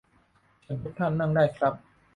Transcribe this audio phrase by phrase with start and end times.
[0.61, 1.73] เชิญทุกท่านนั่งได้ครับ